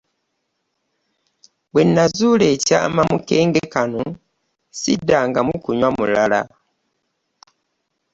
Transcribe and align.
Bwe 1.71 1.83
nazuula 1.93 2.45
ekyama 2.55 3.01
mu 3.11 3.19
kenge 3.29 3.61
kano 3.73 4.03
ssiddangamu 4.73 5.53
kinywa 5.63 5.89
mulala. 5.97 6.41